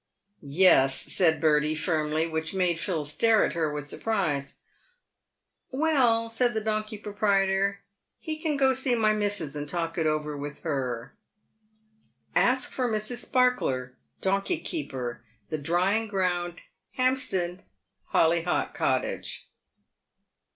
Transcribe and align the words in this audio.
"Yes," 0.41 0.99
said 1.13 1.39
Bertie, 1.39 1.75
firmly, 1.75 2.25
which 2.25 2.55
made 2.55 2.79
Phil 2.79 3.05
stare 3.05 3.43
at 3.45 3.53
her 3.53 3.71
with 3.71 3.87
surprise." 3.87 4.55
"Well," 5.69 6.27
said 6.27 6.55
the 6.55 6.59
donkey 6.61 6.97
proprietor," 6.97 7.81
he 8.19 8.39
can 8.39 8.57
go 8.57 8.73
see 8.73 8.95
my 8.95 9.13
missus, 9.13 9.55
and 9.55 9.69
talk 9.69 9.99
it 9.99 10.07
over 10.07 10.35
with 10.35 10.61
her. 10.61 11.13
Ask 12.33 12.71
for 12.71 12.91
Mrs. 12.91 13.17
Sparkler, 13.17 13.93
donkey 14.21 14.57
keeper, 14.57 15.21
the 15.51 15.59
Drying 15.59 16.07
ground, 16.07 16.61
Hampstead, 16.93 17.63
Hollvhock 18.11 18.73
Cottage." 18.73 19.51